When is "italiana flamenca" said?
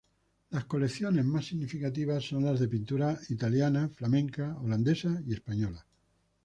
3.29-4.57